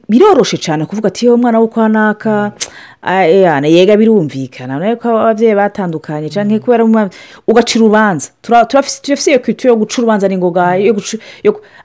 biroroshe 0.09 0.57
cyane 0.57 0.85
kuvuga 0.85 1.07
ati 1.07 1.25
yewe 1.25 1.35
umwana 1.35 1.59
wo 1.59 1.67
kwa 1.67 1.89
naka 1.89 2.51
yega 3.67 3.97
birumvikana. 3.97 4.77
Urabona 4.77 4.95
ko 4.95 5.09
ababyeyi 5.09 5.55
batandukanye 5.55 6.29
cyangwa 6.29 6.59
kubera 6.59 7.09
ugaca 7.47 7.75
urubanza. 7.79 8.29
Turafite 8.41 9.31
iyo 9.31 9.39
kwita 9.39 9.67
yo 9.67 9.75
guca 9.75 9.95
urubanza 9.99 10.27
n'ingoga 10.27 10.63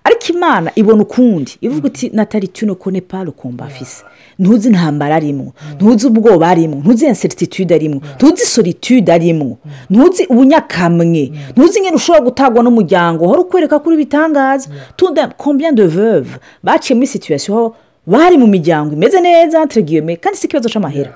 ariko 0.05 0.27
imana 0.33 0.71
ibona 0.75 1.03
ukundi. 1.03 1.59
Ivuga 1.61 1.87
uti 1.87 2.11
natali 2.15 2.49
tuno 2.49 2.75
kone 2.75 3.01
paro 3.01 3.33
kumba 3.33 3.65
afise 3.65 4.05
ntuzi 4.39 4.69
intambara 4.69 5.17
arimo 5.17 5.53
ntuzi 5.81 6.07
ubwoba 6.07 6.49
arimo 6.49 6.77
ntuzi 6.77 7.07
inserititude 7.07 7.75
arimo 7.75 8.01
ntuzi 8.17 8.47
solitude 8.47 9.13
arimo 9.13 9.59
ntuzi 9.91 10.27
ubunyakamwe. 10.31 11.33
Ntuzi 11.57 11.79
ingene 11.79 11.97
ushobora 11.97 12.25
gutagwa 12.25 12.63
n'umuryango. 12.63 13.25
Uhora 13.25 13.41
ukwereka 13.41 13.79
kuri 13.79 13.95
ibitangaza. 13.95 14.71
Tuda 14.97 15.29
combien 15.37 15.75
de 15.75 15.87
veuve 15.87 16.31
baciye 16.63 16.95
muri 16.95 17.07
situwasiyo 17.07 17.75
bari 18.09 18.37
mu 18.41 18.47
miryango 18.47 18.93
imeze 18.97 19.21
neza 19.21 19.67
teregiyeme 19.67 20.17
kandi 20.17 20.39
si 20.39 20.47
ikibazo 20.47 20.69
cy'amahera 20.73 21.13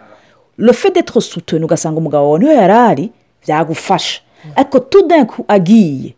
rofe 0.59 0.91
detro 0.93 1.21
sutoni 1.21 1.65
ugasanga 1.65 1.99
umugabo 1.99 2.25
wawe 2.27 2.39
niyo 2.39 2.53
yari 2.53 2.73
ari 2.73 3.05
byagufasha. 3.47 4.21
Ariko 4.57 4.79
tudenku 4.81 5.45
agiye. 5.49 6.15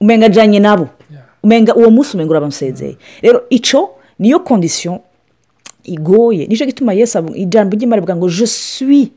Umenga 0.00 0.26
ajyanye 0.26 0.60
nabo. 0.60 0.88
Umenga 1.42 1.74
uwo 1.74 1.90
munsi 1.90 2.14
umenga 2.16 2.30
urabamusezeye. 2.30 2.96
Rero 3.22 3.42
icyo 3.50 3.88
niyo 4.18 4.40
kondisiyo 4.40 5.00
igoye. 5.84 6.46
Nicyo 6.46 6.66
gituma 6.66 6.92
avu- 6.92 7.34
ijambo 7.34 7.76
ry'imana 7.76 7.96
rivuga 8.00 8.16
ngo 8.16 8.28
je 8.28 8.46
suis 8.46 9.08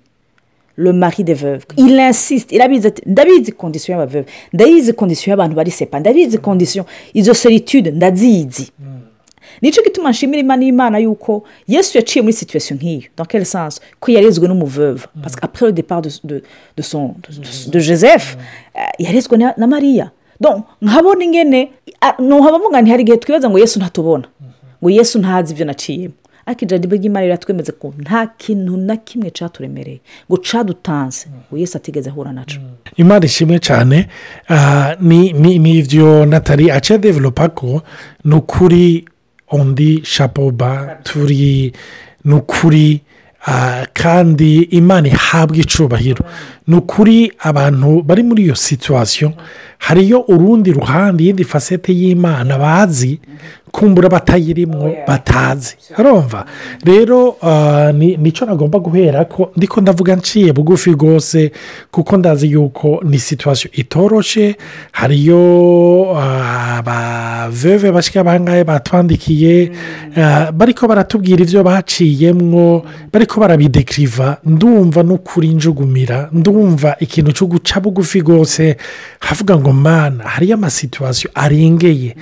le 0.77 0.91
mari 0.94 1.24
des 1.24 1.34
veuves. 1.36 1.65
Il 1.77 2.00
insiste. 2.00 2.51
Irabizi 2.56 2.88
ati 2.88 3.01
ndabizi 3.06 3.51
kondisiyo 3.51 3.94
y'abaveuve. 3.98 4.27
Ndabizi 4.53 4.94
kondisiyo 4.94 5.32
y'abantu 5.32 5.56
bari 5.56 5.72
sepa. 5.72 6.00
Ndabizi 6.00 6.38
kondisiyo 6.38 6.86
izo 7.13 7.34
solitude 7.34 7.91
ndazizi. 7.91 8.72
Ni 9.62 9.72
cyo 9.72 9.84
gituma 9.84 10.10
nshimira 10.10 10.39
imana 10.39 10.63
y'imana 10.65 10.98
yuko 11.00 11.43
yesu 11.67 11.98
yaciye 11.98 12.22
muri 12.22 12.34
situation 12.34 12.77
nk'iyo. 12.79 13.10
Quel 13.27 13.46
sens? 13.46 13.81
Ko 14.00 14.12
yarezwe 14.12 14.48
que 15.36 15.39
après 15.41 15.65
le 15.65 15.72
départ 15.74 16.01
de, 16.01 16.10
de, 16.24 16.43
de, 16.77 16.81
son, 16.84 17.15
de, 17.24 17.70
de 17.72 17.79
joseph 17.79 18.38
eh, 18.75 18.91
yarezwe 19.00 19.38
na, 19.38 19.67
mariya 19.67 20.12
nkabona 20.81 21.24
ingene 21.24 21.72
ah, 22.01 22.15
nohaba 22.22 22.60
mvuga 22.60 22.81
nti 22.81 22.91
hari 22.91 23.01
igihe 23.03 23.17
twibaza 23.17 23.50
ngo 23.50 23.60
yesu 23.60 23.79
ntatubona. 23.79 24.27
Ngo 24.81 24.89
yesu 24.89 25.20
ntazi 25.20 25.53
ibyo 25.53 25.65
naciyemo. 25.65 26.13
Ariko 26.46 26.65
ijambo 26.65 26.96
ry'imana 26.96 27.25
riratwemeza 27.25 27.72
ko 27.72 27.93
nta 28.00 28.27
kintu 28.27 28.77
na 28.77 28.96
kimwe 28.98 29.29
cyaturemereye 29.31 30.00
ngo 30.29 30.38
cadutanze 30.38 31.27
ngo 31.29 31.58
yesu 31.58 31.77
atigeze 31.77 32.10
ahura 32.10 32.34
naco. 32.34 32.55
Imana 32.98 33.25
ishimwe 33.25 33.60
cyane. 33.60 34.08
Ah, 34.50 34.96
ni 35.00 35.77
ibyo 35.77 36.25
natali 36.25 36.72
ace 36.72 36.98
developa 36.98 37.50
ko 37.50 37.81
ni 38.25 38.36
ukuri 38.36 39.05
undi 39.51 40.01
shapoba 40.03 40.98
turi 41.03 41.74
ni 42.25 42.34
ukuri 42.34 43.01
ah, 43.48 43.86
kandi 43.93 44.62
imana 44.62 45.08
ihabwa 45.08 45.58
icubahiro. 45.58 46.25
Ni 46.67 46.75
ukuri 46.75 47.31
abantu 47.39 48.01
bari 48.03 48.24
muri 48.24 48.43
iyo 48.43 48.55
situwasiyo 48.55 49.34
hariyo 49.77 50.22
urundi 50.27 50.72
ruhande 50.72 51.24
iyindi 51.24 51.43
fasete 51.43 51.91
y'imana 51.93 52.58
bazi 52.58 53.20
kumbura 53.72 54.10
batayirimwo 54.10 54.96
batazi. 55.08 55.75
Arumva 55.98 56.46
rero 56.84 57.36
ni 57.94 58.18
ni 58.18 58.32
cyo 58.32 58.46
nagomba 58.46 58.80
guhera 58.80 59.25
ko 59.25 59.51
ndiko 59.58 59.82
ndavuga 59.82 60.16
nciye 60.16 60.54
bugufi 60.54 60.92
rwose 60.92 61.51
kuko 61.92 62.18
ndazi 62.18 62.51
yuko 62.51 63.00
ni 63.04 63.20
situwasiyo 63.20 63.72
itoroshe. 63.74 64.56
Hariyo 64.92 65.42
ah, 66.18 66.78
abaveve 66.78 67.92
bashyira 67.92 68.24
bangahe 68.24 68.63
batwandikiye 68.63 69.72
ah, 70.18 70.51
bariko 70.51 70.88
baratubwira 70.88 71.44
ibyo 71.44 71.63
baciyemwo 71.63 72.86
bariko 73.13 73.40
barabidekiriva 73.40 74.38
ndumva 74.46 75.04
n'ukuri 75.04 75.48
njugumira 75.48 76.30
ndumva 76.32 76.96
ikintu 77.00 77.32
cyo 77.32 77.46
guca 77.48 77.80
bugufi 77.82 78.20
rwose. 78.20 78.78
Havuga 79.20 79.58
ngo 79.58 79.74
mana 79.74 80.24
hariyo 80.24 80.56
amasituwasiyo 80.56 81.32
arengeye. 81.36 82.16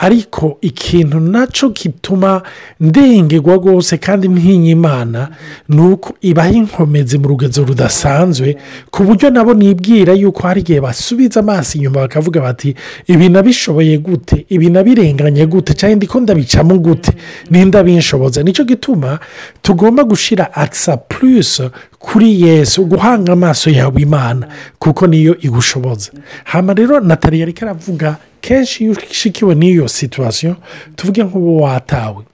Ariko 0.00 0.56
ikintu 0.60 1.20
na 1.20 1.46
cyo 1.46 1.68
gituma 1.68 2.42
ndengerwa 2.80 3.54
rwose 3.56 3.96
kandi 4.00 4.28
ntinya 4.28 4.70
imana 4.70 5.28
ni 5.68 5.80
uko 5.80 6.14
ibaha 6.20 6.50
inkomezi 6.50 7.18
mu 7.18 7.28
rugezo 7.28 7.64
rudasanzwe 7.64 8.56
ku 8.90 9.04
buryo 9.04 9.30
nabo 9.30 9.54
nibwira 9.54 10.12
yuko 10.16 10.42
hari 10.48 10.60
igihe 10.60 10.80
basubiza 10.80 11.40
amaso 11.40 11.76
inyuma 11.78 12.00
bakavuga 12.00 12.40
bati 12.40 12.74
ibi 13.06 13.28
nabishoboye 13.28 13.98
gute? 13.98 14.46
Ibi 14.48 14.70
nabirenganye 14.70 15.46
gute? 15.46 15.74
Cyangwa 15.74 15.96
ndiko 15.96 16.20
ndabicamo 16.20 16.78
gute? 16.78 17.12
N'indabinshoboza 17.50 18.42
ni 18.42 18.52
cyo 18.52 18.64
gituma 18.64 19.18
tugomba 19.62 20.04
gushyira 20.04 20.54
akisa 20.54 20.96
purisi 20.96 21.62
kuri 22.00 22.42
yesu 22.42 22.84
guhanga 22.88 23.32
amaso 23.32 23.70
yawe 23.70 24.00
imana 24.02 24.48
kuko 24.78 25.06
niyo 25.06 25.36
igushoboza. 25.40 26.10
Hano 26.44 26.74
rero 26.74 27.00
natali 27.00 27.40
yari 27.40 27.52
karavuga 27.52 28.16
kenshi 28.40 28.84
iyo 28.84 28.92
ushikiwe 29.10 29.54
n'iyo 29.54 29.88
situwasiyo 29.88 30.56
tuvuge 30.96 31.22
nk'ubu 31.24 31.62
watawe. 31.62 32.24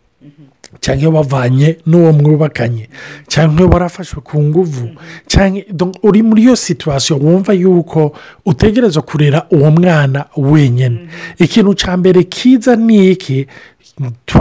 Cyangwa 0.81 1.01
iyo 1.03 1.13
wavanye 1.13 1.77
n'uwo 1.87 2.13
mwubakanye. 2.13 2.89
Cyangwa 3.27 3.61
iyo 3.61 3.69
warafashwe 3.69 4.21
ku 4.23 4.43
nguvu. 4.43 4.89
Cyangwa 5.27 5.63
uri 6.03 6.23
muri 6.23 6.43
iyo 6.43 6.57
situwasiyo 6.57 7.19
wumva 7.19 7.53
yuko 7.53 8.13
utegereza 8.47 9.01
kurera 9.01 9.47
uwo 9.51 9.71
mwana 9.71 10.25
wenyine. 10.37 11.09
Ikintu 11.39 11.75
cya 11.75 11.97
mbere 11.97 12.23
kiza 12.23 12.77
ni 12.77 13.11
iki? 13.11 13.47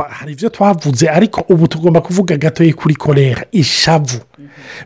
Hari 0.09 0.31
ibyo 0.33 0.49
twavuze 0.49 1.09
ariko 1.09 1.45
ubu 1.49 1.67
tugomba 1.67 2.01
kuvuga 2.01 2.37
gatoya 2.37 2.73
kuri 2.73 2.95
korera 2.95 3.45
ishavu 3.51 4.19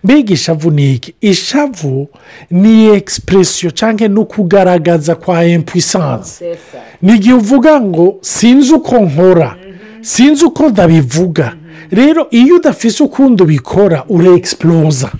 mbega 0.03 0.33
ishavu 0.33 0.71
ni 0.71 0.93
iki 0.93 1.13
ishavu 1.21 2.07
ni 2.51 2.85
egisipuresiyo 2.87 3.71
cyangwa 3.71 4.07
ni 4.07 4.19
ukugaragaza 4.19 5.15
kwa 5.15 5.45
empuwisanse 5.45 6.57
ni 7.01 7.15
igihe 7.15 7.33
uvuga 7.33 7.81
ngo 7.81 8.17
sinzi 8.21 8.73
uko 8.73 8.95
nkora 8.99 9.55
sinzi 10.01 10.45
uko 10.45 10.69
ndabivuga 10.69 11.55
rero 11.91 12.27
iyo 12.31 12.55
udafise 12.55 13.03
ukundi 13.03 13.43
ubikora 13.43 14.03
uregisiporoza 14.09 15.11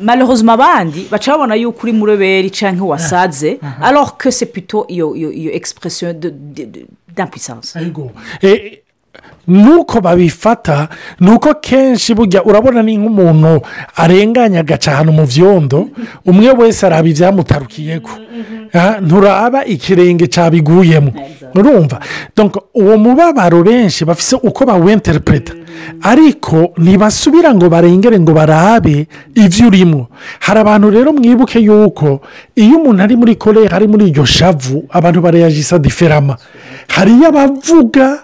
malheureusement 0.00 0.54
abandi 0.60 1.06
baca 1.10 1.28
babona 1.32 1.54
yuko 1.54 1.80
uri 1.82 1.92
muroberi 1.92 2.50
cyangwa 2.50 2.86
wasaze 2.88 3.58
alors 3.80 4.16
que 4.18 4.30
c'est 4.30 4.52
plutôt 4.52 4.84
iyo 4.88 5.16
iyo 5.16 5.50
d'impuissance 7.16 7.78
Eh, 8.42 8.78
nuko 9.48 10.00
babifata 10.00 10.88
ni 11.20 11.30
uko 11.30 11.54
kenshi 11.54 12.14
burya 12.14 12.44
urabona 12.44 12.82
ni 12.82 12.96
nk'umuntu 12.96 13.60
arenganya 13.96 14.60
agaca 14.60 14.88
ahantu 14.92 15.12
mu 15.12 15.26
byondo 15.26 15.88
umwe 16.26 16.50
wese 16.50 16.86
araba 16.86 17.08
ibyamutarukiyeho 17.08 18.10
Ah, 18.74 18.96
nturaba 19.04 19.64
ikirenge 19.68 20.26
cyabiguyemo 20.32 21.12
urumva? 21.54 22.00
Uwo 22.74 22.96
mubabaro 22.98 23.62
benshi 23.62 24.04
bafise 24.04 24.36
uko 24.40 24.64
bawenterepureta 24.64 25.52
ariko 26.00 26.72
ntibasubira 26.78 27.52
ngo 27.54 27.68
barengere 27.68 28.16
ngo 28.20 28.32
barabe 28.32 29.06
ibyo 29.34 29.66
urimo 29.66 30.08
hari 30.40 30.60
abantu 30.60 30.90
rero 30.90 31.12
mwibuke 31.12 31.58
yuko 31.60 32.22
iyo 32.56 32.78
umuntu 32.80 33.02
ari 33.02 33.16
muri 33.16 33.34
kore 33.36 33.68
ari 33.68 33.86
muri 33.86 34.08
iryo 34.08 34.24
shavu 34.24 34.88
abantu 34.88 35.20
barayajisa 35.20 35.78
diferama 35.78 36.36
hariyo 36.88 37.28
abavuga 37.28 38.18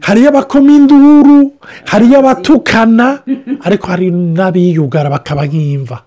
hariyo 0.00 0.28
abakoma 0.28 0.72
induru 0.72 1.52
hariyo 1.84 2.18
abatukana 2.18 3.18
ariko 3.64 3.86
hari 3.86 4.10
n'abiyugara 4.10 5.10
bakaba 5.10 5.46
nk'imva. 5.46 6.02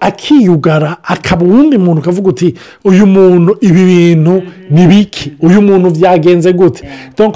Akiyugara 0.00 0.96
akaba 1.02 1.44
uwundi 1.46 1.78
muntu 1.78 2.00
ukavuga 2.00 2.28
uti 2.28 2.54
uyu 2.84 3.06
muntu 3.06 3.56
ibi 3.60 3.84
bintu 3.84 4.42
ni 4.70 4.86
biki? 4.86 5.32
Uyu 5.40 5.62
muntu 5.62 5.90
byagenze 5.90 6.52
gute? 6.52 6.84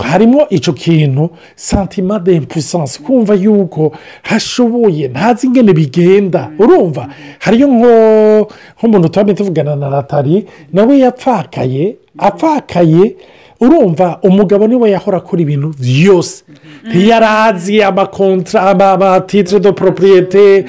Harimo 0.02 0.46
icyo 0.50 0.72
kintu 0.72 1.30
santima 1.54 2.18
de 2.18 2.36
impuissance 2.36 3.00
kumva 3.02 3.34
yuko 3.34 3.92
hashoboye 4.22 5.08
ntazi 5.08 5.46
ingene 5.46 5.72
bigenda. 5.72 6.50
Urumva? 6.58 7.08
Hariyo 7.38 7.66
nk'umuntu 7.68 9.08
tuba 9.08 9.34
tuvugana 9.34 9.76
na 9.76 9.90
natali 9.90 10.46
nawe 10.72 10.98
yapfakaye 10.98 11.96
apfakaye 12.18 13.16
urumva 13.60 14.18
umugabo 14.22 14.66
ni 14.66 14.74
we 14.76 14.90
yahora 14.90 15.18
akora 15.18 15.42
ibintu 15.42 15.74
byose. 15.80 16.44
Ntiyari 16.88 17.26
azi 17.26 17.82
amakontra 17.82 18.62
amatitire 18.70 19.60
do 19.60 19.72
poropuriyete 19.72 20.64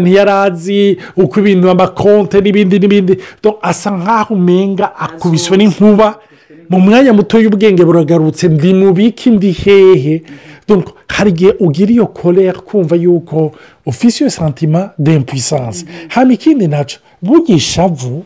ntiyari 0.00 0.30
azi 0.30 0.98
uko 1.16 1.40
ibintu 1.40 1.70
amakonte 1.70 2.40
n'ibindi 2.40 2.78
n'ibindi. 2.78 3.14
Asa 3.62 3.90
nk'aho 3.90 4.34
umenga 4.34 4.96
akubiswe 4.96 5.56
n'inkuba. 5.56 6.18
Mu 6.70 6.78
mwanya 6.80 7.12
muto 7.12 7.38
y'ubwenge 7.40 7.84
buragarutse 7.84 8.48
ndi 8.48 8.74
mu 8.74 8.92
biki 8.92 9.30
ndi 9.30 9.50
hehe. 9.52 10.22
Hari 11.08 11.30
igihe 11.30 11.52
ugira 11.60 11.90
iyo 11.92 12.06
korera 12.06 12.60
kumva 12.62 12.96
yuko 12.96 13.52
ufise 13.86 14.24
iyo 14.24 14.30
santima 14.30 14.90
d'impuissance 14.98 15.84
hano 16.08 16.30
ikindi 16.32 16.68
na 16.68 16.84
cyo 16.84 16.98
burya 17.22 17.56
ishavu 17.56 18.24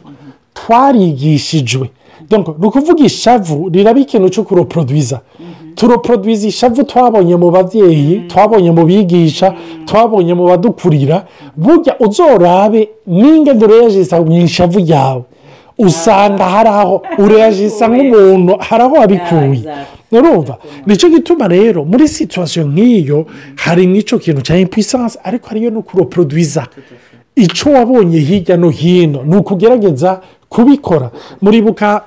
twarigishijwe. 0.54 1.90
Ni 2.30 2.66
ukuvuga 2.66 3.04
ishavu 3.04 3.68
riraba 3.72 4.00
ikintu 4.00 4.28
cyo 4.28 4.42
kuroporodwiza 4.42 5.20
turoporodwiza 5.74 6.46
ishavu 6.48 6.84
twabonye 6.84 7.36
mu 7.36 7.50
babyeyi 7.50 8.20
twabonye 8.28 8.70
mu 8.70 8.84
bigisha 8.86 9.54
twabonye 9.86 10.34
mu 10.34 10.44
badukurira 10.46 11.26
burya 11.56 11.98
uzorabe 12.00 12.88
n'ingendo 13.06 13.66
ureyajisa 13.66 14.20
mu 14.22 14.32
ishavu 14.44 14.80
yawe 14.80 15.22
usanga 15.78 16.44
hari 16.44 16.68
aho 16.68 17.02
ureyajisa 17.18 17.88
nk'umuntu 17.88 18.52
hari 18.60 18.82
aho 18.82 18.94
wabikuye 18.94 19.62
urumva 20.12 20.58
ni 20.86 20.96
cyo 20.96 21.08
gituma 21.10 21.48
rero 21.48 21.84
muri 21.84 22.08
situwasiyo 22.08 22.64
nk'iyo 22.66 23.26
hari 23.56 23.86
n'icyo 23.86 24.18
kintu 24.18 24.40
cya 24.42 24.56
impuissance 24.56 25.18
ariko 25.24 25.48
hariyo 25.48 25.70
no 25.70 25.82
kuroporodwiza 25.82 26.66
icyo 27.36 27.72
wabonye 27.72 28.18
hirya 28.18 28.56
no 28.56 28.70
hino 28.70 29.22
ni 29.26 29.36
ukugerageza 29.36 30.20
kubikora. 30.48 31.10
Muribuka 31.42 32.02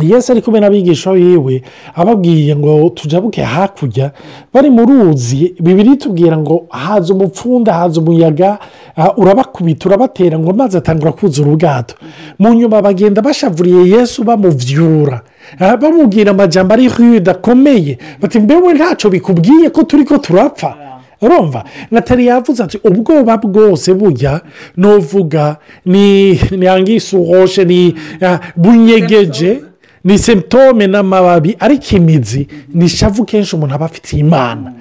yesu 0.00 0.32
ari 0.32 0.42
kumwe 0.42 0.60
n'abigisha 0.60 1.12
biwe 1.12 1.62
ababwiye 1.94 2.56
ngo 2.56 2.90
tujabuke 2.94 3.42
hakurya 3.42 4.12
bari 4.54 4.70
mu 4.70 4.84
ruzi 4.86 5.54
bibiri 5.60 5.96
tubwira 5.96 6.36
ngo 6.36 6.66
haza 6.70 7.14
umupfunda 7.14 7.72
haza 7.74 8.00
umuyaga. 8.00 8.58
Ah, 8.96 9.12
urabakubita 9.16 9.88
urabatera 9.88 10.38
ngo 10.38 10.50
amazi 10.50 10.76
atangura 10.76 11.12
kuzura 11.12 11.50
ubwato. 11.50 11.94
Mu 12.38 12.54
nyuma 12.54 12.82
bagenda 12.82 13.22
bashavuriye 13.22 13.88
yesu 13.96 14.24
bamuvyura. 14.24 15.20
Ah, 15.60 15.76
bamubwira 15.76 16.30
amajambo 16.30 16.74
ari 16.74 16.88
rude 16.88 17.30
akomeye 17.30 17.98
bati 18.20 18.38
mbewe 18.40 18.74
ntacyo 18.74 19.10
bikubwiye 19.10 19.70
ko 19.70 19.82
turi 19.82 20.04
ko 20.04 20.18
turapfa. 20.18 20.74
Urumva? 21.22 21.64
Natali 21.90 22.26
yavuze 22.26 22.62
ati 22.62 22.78
ubwoba 22.84 23.36
bwose 23.36 23.94
bujya 23.94 24.40
nuvuga 24.76 25.56
ni 25.84 26.32
ni 26.50 26.66
angisuhoshe 26.68 27.64
ni 27.64 27.94
ah, 28.22 28.38
bunyegeje. 28.56 29.60
Ni 30.06 30.18
semptome 30.18 30.86
n'amababi 30.86 31.56
ariko 31.60 31.96
imizi 31.96 32.48
ni 32.74 32.84
ishavu 32.84 33.24
kenshi 33.24 33.56
umuntu 33.56 33.74
aba 33.74 33.86
afitiye 33.86 34.20
imana. 34.20 34.72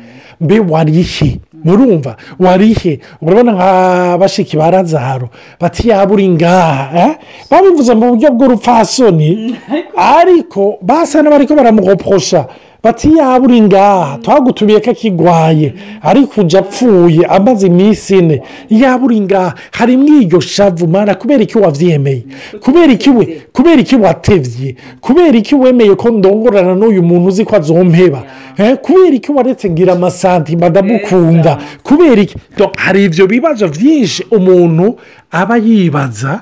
Mbe 0.42 0.60
warihe 0.60 1.40
murumva? 1.64 2.16
Warihe 2.40 3.00
urabona 3.22 3.52
nka 3.52 4.18
bashiki 4.18 4.58
ba 4.58 4.72
razaro 4.72 5.30
bati 5.60 5.90
yaba 5.90 6.14
uri 6.14 6.30
ngaha. 6.30 6.90
Eh? 6.96 7.16
babivuze 7.50 7.94
mu 7.96 8.10
buryo 8.10 8.30
bw'urupfasoni. 8.32 9.56
Ariko 10.20 10.78
basa 10.82 11.22
n'abariko 11.22 11.56
baramuhoposha 11.56 12.46
bati 12.46 12.46
yaba 12.94 13.46
uri 13.46 13.62
ngaha 13.62 14.18
twagutumiye 14.22 14.80
ko 14.80 14.92
akigwaye 14.92 15.74
ariko 16.02 16.42
ujya 16.42 16.60
apfuye 16.60 17.26
amaze 17.26 17.68
iminsi 17.68 18.18
ine. 18.18 18.42
Yaba 18.70 19.06
uri 19.06 19.20
ngaha 19.22 19.54
harimo 19.72 20.08
iryo 20.22 20.40
shavu 20.40 20.88
mana 20.88 21.16
kubera 21.16 21.44
iki 21.44 21.58
wabyemeye 21.58 22.24
kubera 22.62 22.94
iki 22.94 23.10
we 23.10 23.42
kubera 23.54 23.82
iki 23.82 23.96
watevye? 23.96 24.76
Kubera 25.02 25.38
iki 25.38 25.56
wemeye 25.56 25.96
ko 25.96 26.10
ndongorana 26.10 26.76
n'uyu 26.76 27.04
muntu 27.04 27.28
uzi 27.28 27.46
ko 27.46 27.56
azompeba? 27.56 28.24
Eh, 28.58 28.78
kubera 28.82 29.16
iki 29.16 29.32
waretse 29.32 29.70
ngira 29.70 29.94
amasantima 29.94 30.70
ndamukunda 30.70 31.58
kubera 31.84 32.22
iki? 32.22 32.36
Hari 32.78 33.04
ibyo 33.06 33.28
bibazo 33.28 33.68
byinshi 33.68 34.26
umuntu 34.32 34.96
aba 35.32 35.58
yibaza. 35.58 36.42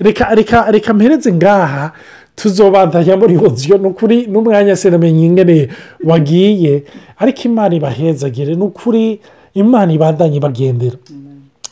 Reka 0.00 0.34
reka 0.34 0.70
reka 0.70 0.94
mpereze 0.94 1.32
ngaha. 1.32 1.90
Tuzobandanya 2.36 3.16
muri 3.16 3.36
oziyo 3.36 3.78
ni 3.78 3.86
ukuri 3.86 4.26
n'umwanya 4.26 4.76
se 4.76 4.90
namenye 4.90 5.26
ingene 5.26 5.68
wagiye 6.04 6.82
ariko 7.18 7.40
imana 7.44 7.74
ibahezagire. 7.74 8.54
Ni 8.54 8.62
ukuri 8.62 9.20
imana 9.54 9.92
ibandanye 9.92 10.36
ibagendera. 10.36 10.96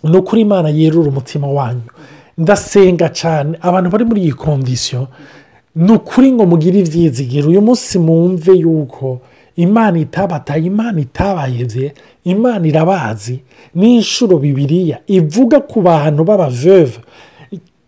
Ni 0.05 0.17
ukuri 0.17 0.41
imana 0.43 0.69
yerura 0.69 1.09
umutima 1.09 1.47
wanyu. 1.47 1.89
Ndasenga 2.39 3.09
cyane 3.09 3.59
abantu 3.61 3.91
bari 3.91 4.05
muri 4.05 4.21
iyi 4.23 4.33
kondisiyo 4.33 5.09
ni 5.77 5.93
ukuri 5.93 6.33
ngo 6.33 6.47
mugire 6.47 6.79
ibyizigiro 6.81 7.49
uyu 7.49 7.63
munsi 7.63 7.99
mwumve 7.99 8.53
yuko 8.53 9.21
imana 9.57 9.99
itabataye 9.99 10.65
imana 10.67 11.01
itabayeze 11.01 11.93
imana 12.25 12.67
irabazi. 12.67 13.41
N'inshuro 13.75 14.39
bibiriya 14.39 14.99
ivuga 15.07 15.61
ku 15.61 15.81
bantu 15.83 16.25
b'abaveve 16.25 16.99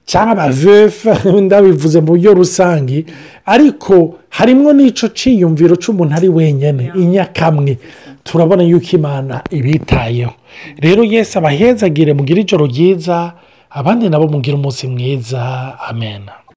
cyangwa 0.04 0.32
abavefe 0.32 1.12
ndabivuze 1.40 2.00
mu 2.00 2.06
buryo 2.06 2.34
rusange 2.34 3.04
ariko 3.46 4.14
harimo 4.28 4.72
n'icyo 4.72 5.08
cyiyumviro 5.08 5.76
cy'umuntu 5.76 6.14
ari 6.14 6.28
wenyine 6.28 6.92
inyakamwe. 6.94 7.78
Turabona 8.24 8.62
yuko 8.62 8.90
imana 8.96 9.42
ibitayeho. 9.50 10.32
Rero 10.78 11.02
yesi 11.04 11.38
abahezagire 11.38 12.14
mugire 12.14 12.40
ijoro 12.40 12.66
ryiza 12.66 13.32
abandi 13.70 14.08
nabo 14.08 14.28
mugire 14.28 14.56
umunsi 14.56 14.86
mwiza. 14.86 15.42
Amen. 15.88 16.22